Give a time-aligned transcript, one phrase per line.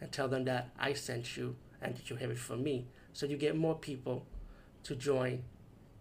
[0.00, 2.86] and tell them that I sent you and that you have it from me.
[3.12, 4.26] So you get more people
[4.84, 5.44] to join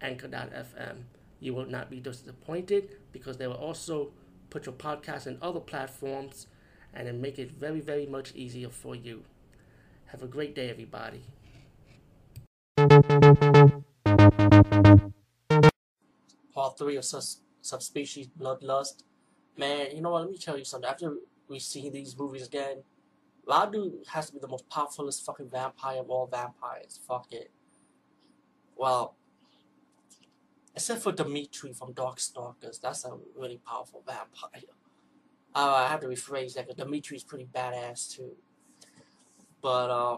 [0.01, 1.03] Anchor.fm.
[1.39, 4.11] You will not be disappointed because they will also
[4.49, 6.47] put your podcast in other platforms
[6.93, 9.23] and then make it very, very much easier for you.
[10.07, 11.23] Have a great day, everybody.
[16.53, 19.03] Part 3 of sus- Subspecies Bloodlust.
[19.57, 20.21] Man, you know what?
[20.21, 20.89] Let me tell you something.
[20.89, 21.15] After
[21.47, 22.83] we see these movies again,
[23.47, 26.99] Radu has to be the most powerfulest fucking vampire of all vampires.
[27.07, 27.51] Fuck it.
[28.75, 29.15] Well,
[30.75, 34.69] except for Dimitri from Darkstalkers, that's a really powerful vampire.
[35.55, 38.31] Uh, I have to rephrase that because Dimitri's pretty badass too.
[39.61, 40.17] But, uh,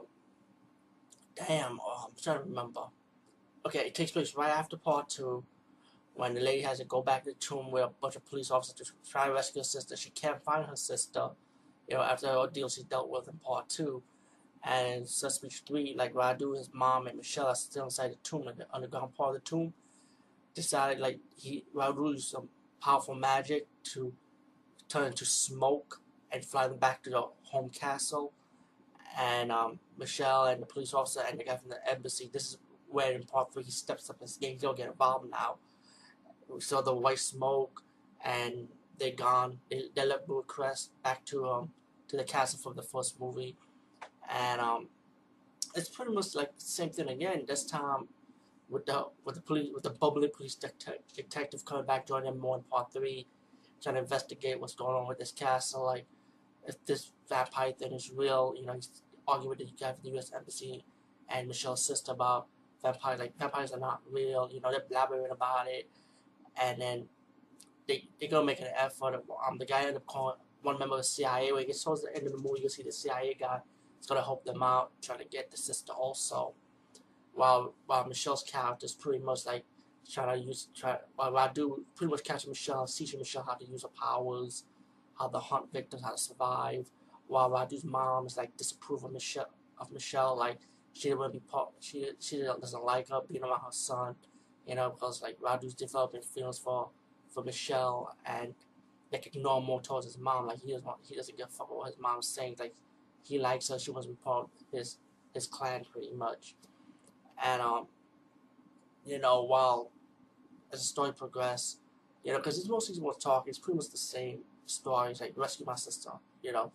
[1.36, 2.82] damn, oh, I'm trying to remember.
[3.66, 5.44] Okay, it takes place right after part two
[6.14, 8.50] when the lady has to go back to the tomb where a bunch of police
[8.50, 9.98] officers try to rescue her sister.
[9.98, 11.30] She can't find her sister,
[11.88, 14.04] you know, after the ordeal she dealt with in part two.
[14.64, 18.58] And Subspecies 3, like Radu, his mom, and Michelle are still inside the tomb, like
[18.58, 19.74] the underground part of the tomb.
[20.56, 22.50] Decided, like, he Radu used some
[22.82, 24.14] powerful magic to
[24.90, 28.34] turn into smoke and fly them back to the home castle.
[29.20, 32.58] And um, Michelle and the police officer and the guy from the embassy, this is
[32.90, 34.58] where in part 3 he steps up his game.
[34.60, 35.58] He'll get involved now
[36.48, 37.84] we saw the white smoke,
[38.24, 38.68] and
[39.00, 39.60] they're gone.
[39.70, 41.70] They, they left Bucharest back to um
[42.08, 43.56] to the castle from the first movie,
[44.30, 44.88] and um,
[45.76, 47.46] it's pretty much like the same thing again.
[47.48, 48.08] This time,
[48.70, 52.40] with the with the police with the bubbly police detective, detective coming back joining them
[52.40, 53.28] more in part three,
[53.82, 55.86] trying to investigate what's going on with this castle.
[55.86, 56.06] Like,
[56.68, 60.10] if this vampire thing is real, you know, he's arguing with the guy from the
[60.12, 60.32] U.S.
[60.36, 60.86] embassy
[61.30, 62.48] and Michelle's sister about
[62.82, 63.20] vampires.
[63.20, 64.50] Like, vampires are not real.
[64.52, 65.90] You know, they're blabbering about it
[66.62, 67.06] and then
[67.88, 69.24] they they gonna make an effort.
[69.48, 71.52] Um, the guy ended up calling one member of the CIA.
[71.52, 73.60] When it gets towards the end of the movie, you see the CIA guy
[74.00, 76.54] is gonna help them out, trying to get the sister also.
[77.34, 79.66] While while Michelle's character is pretty much like
[80.10, 83.84] trying to use try while Radu pretty much catching Michelle, teaching Michelle how to use
[83.84, 84.64] her powers,
[85.20, 86.90] how to hunt victims, how to survive.
[87.28, 90.60] While Radu's mom is like disapprove of Michelle of Michelle, like
[90.94, 91.70] she didn't want to be part.
[91.80, 94.16] She she doesn't like her being around her son
[94.66, 96.90] you know, because like Radu's developing feelings for
[97.36, 98.56] for Michelle and
[99.12, 100.48] like ignore more towards his mom.
[100.48, 102.56] Like he doesn't want, he doesn't give a fuck what his mom's saying.
[102.58, 102.74] Like
[103.24, 104.98] he likes her, she be part of his
[105.34, 106.56] his clan pretty much.
[107.44, 107.88] And um,
[109.06, 109.92] you know, while
[110.72, 111.78] as the story progresses,
[112.24, 115.12] you know, because it's mostly more talking, it's pretty much the same story.
[115.12, 116.72] It's like rescue my sister, you know,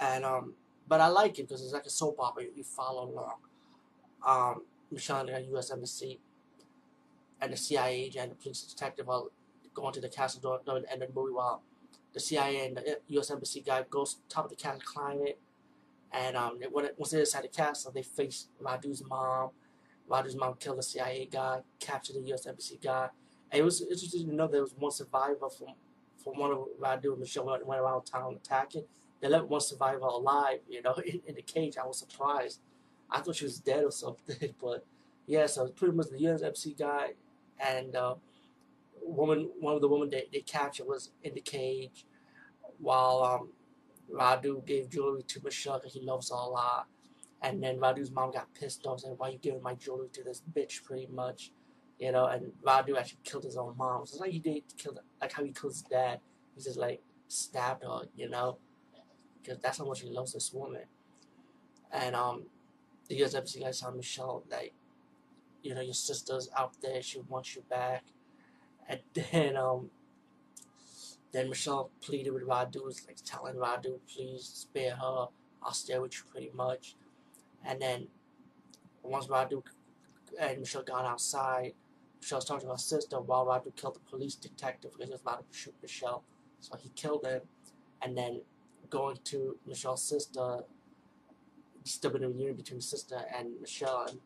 [0.00, 0.54] and um,
[0.88, 2.44] but I like it because it's like a soap opera.
[2.44, 3.34] You, you follow along.
[4.26, 5.70] Um, Michelle and the U.S.
[5.70, 6.20] Embassy
[7.40, 9.24] and the CIA agent and the police detective are
[9.76, 11.62] going to the castle door end of the movie while
[12.12, 13.30] the CIA and the U.S.
[13.30, 15.38] Embassy guy goes top of the castle, climb it,
[16.12, 19.50] and um, once they're inside the castle, they face Radu's mom.
[20.10, 22.46] Radu's mom killed the CIA guy, captured the U.S.
[22.46, 23.08] Embassy guy.
[23.50, 25.68] And it was interesting to know there was one survivor from
[26.22, 28.82] from one of Radu and Michelle went, went around town attacking.
[29.20, 31.76] They left one survivor alive, you know, in, in the cage.
[31.80, 32.60] I was surprised.
[33.08, 34.84] I thought she was dead or something, but
[35.26, 36.42] yeah, so pretty much the U.S.
[36.42, 37.10] Embassy guy
[37.64, 38.14] and uh,
[39.06, 42.06] woman, one of the women they, they captured was in the cage,
[42.78, 43.50] while um,
[44.12, 46.86] Radu gave jewelry to Michelle because he loves her a lot.
[47.42, 50.42] And then Radu's mom got pissed off, saying, "Why you giving my jewelry to this
[50.54, 51.52] bitch?" Pretty much,
[51.98, 52.26] you know.
[52.26, 54.06] And Radu actually killed his own mom.
[54.06, 56.20] So it's like he did kill, like how he killed his dad.
[56.56, 58.58] He just like stabbed her, you know,
[59.42, 60.82] because that's how much he loves this woman.
[61.92, 62.46] And um,
[63.08, 64.72] the US episode guys saw Michelle like
[65.66, 68.04] you know, your sister's out there, she wants you back.
[68.88, 69.90] And then, um,
[71.32, 75.26] then Michelle pleaded with Radu, like telling Radu, please spare her,
[75.62, 76.94] I'll stay with you pretty much.
[77.64, 78.08] And then,
[79.02, 79.62] once Radu
[80.38, 81.72] and Michelle got outside,
[82.20, 85.20] Michelle was talking to her sister while Radu killed the police detective because he was
[85.20, 86.22] about to shoot Michelle.
[86.60, 87.42] So he killed him.
[88.02, 88.42] And then,
[88.90, 90.60] going to Michelle's sister,
[91.82, 94.18] disturbing the union between sister and Michelle, and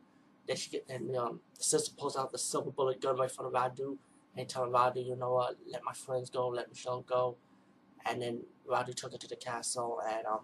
[0.46, 3.52] then she get and um, the sister pulls out the silver bullet gun right of
[3.52, 3.96] Radu
[4.36, 7.36] and told Radu, you know what, let my friends go, let Michelle go.
[8.06, 10.40] And then Radu took her to the castle and um,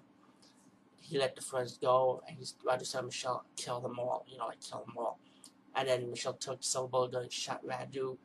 [1.00, 4.46] he let the friends go, and about to say Michelle kill them all, you know,
[4.46, 5.20] like kill them all.
[5.74, 8.16] And then Michelle took Silver and shot Radu,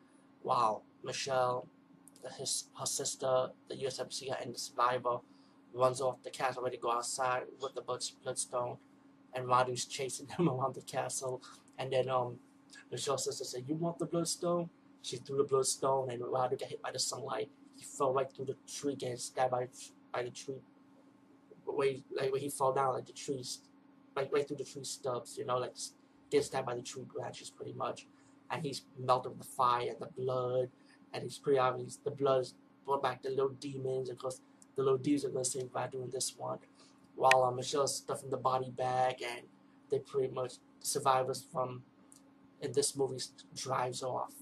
[0.42, 1.68] while Michelle,
[2.38, 5.18] his her sister, the USMC, and the survivor
[5.74, 8.78] runs off the castle ready to go outside with the bloodstone,
[9.34, 11.42] and Radu's chasing them around the castle.
[11.78, 12.38] And then um,
[12.92, 14.70] Michelle's sister said, "You want the bloodstone?"
[15.02, 17.50] She threw the bloodstone, and Radu got hit by the sunlight.
[17.76, 19.68] He fell right through the tree, getting stabbed by
[20.14, 20.62] by the tree.
[21.66, 23.60] Where like where he fell down, like the trees,
[24.16, 25.76] like right through the tree stubs, you know, like
[26.30, 28.08] get stabbed by the tree branches, pretty much.
[28.50, 30.70] And he's melted with the fire and the blood,
[31.14, 32.48] and he's pretty obvious the blood
[32.86, 34.42] brought back the little demons, of course
[34.76, 36.60] the little demons are gonna save Radu in this one.
[37.16, 39.46] While uh, Michelle's stuffing the body bag and
[39.90, 41.84] they pretty much survivors from
[42.62, 43.22] in this movie
[43.56, 44.34] drives off.